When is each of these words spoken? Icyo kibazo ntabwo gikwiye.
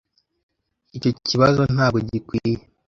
Icyo 0.97 1.11
kibazo 1.27 1.61
ntabwo 1.73 1.97
gikwiye. 2.09 2.61